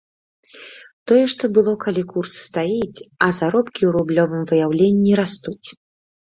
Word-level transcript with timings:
Тое, 1.11 1.19
што 1.33 1.43
было, 1.57 1.73
калі 1.83 2.03
курс 2.15 2.33
стаіць, 2.47 2.99
а 3.27 3.29
заробкі 3.43 3.79
ў 3.85 3.91
рублёвым 3.99 4.43
выяўленні 4.55 5.11
растуць. 5.25 5.67